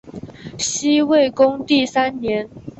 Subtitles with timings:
[0.57, 2.49] 西魏恭帝三年。